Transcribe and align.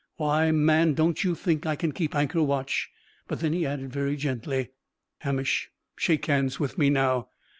"Why, 0.17 0.49
man, 0.49 0.95
don't 0.95 1.23
you 1.23 1.35
think 1.35 1.67
I 1.67 1.75
can 1.75 1.91
keep 1.91 2.15
anchor 2.15 2.41
watch?" 2.41 2.89
But 3.27 3.39
then 3.39 3.53
he 3.53 3.67
added 3.67 3.93
very 3.93 4.15
gently, 4.15 4.71
"Hamish, 5.19 5.69
shake 5.95 6.25
hands 6.25 6.59
with 6.59 6.75
me 6.75 6.89
now. 6.89 7.29